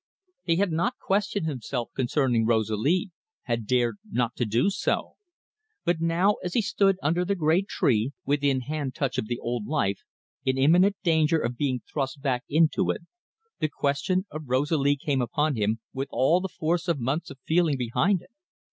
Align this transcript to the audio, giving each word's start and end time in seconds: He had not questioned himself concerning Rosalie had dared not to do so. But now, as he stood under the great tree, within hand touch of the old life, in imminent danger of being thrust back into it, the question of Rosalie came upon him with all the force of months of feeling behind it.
He 0.41 0.55
had 0.55 0.71
not 0.71 0.97
questioned 0.97 1.45
himself 1.45 1.91
concerning 1.95 2.47
Rosalie 2.47 3.11
had 3.43 3.67
dared 3.67 3.97
not 4.03 4.35
to 4.37 4.45
do 4.47 4.71
so. 4.71 5.13
But 5.85 6.01
now, 6.01 6.37
as 6.43 6.55
he 6.55 6.61
stood 6.63 6.97
under 7.03 7.23
the 7.23 7.35
great 7.35 7.67
tree, 7.67 8.09
within 8.25 8.61
hand 8.61 8.95
touch 8.95 9.19
of 9.19 9.27
the 9.27 9.37
old 9.37 9.67
life, 9.67 9.99
in 10.43 10.57
imminent 10.57 10.95
danger 11.03 11.37
of 11.37 11.55
being 11.55 11.81
thrust 11.87 12.19
back 12.19 12.43
into 12.49 12.89
it, 12.89 13.01
the 13.59 13.69
question 13.69 14.25
of 14.31 14.49
Rosalie 14.49 14.95
came 14.97 15.21
upon 15.21 15.55
him 15.55 15.79
with 15.93 16.07
all 16.09 16.41
the 16.41 16.49
force 16.49 16.87
of 16.87 16.99
months 16.99 17.29
of 17.29 17.37
feeling 17.45 17.77
behind 17.77 18.23
it. 18.23 18.31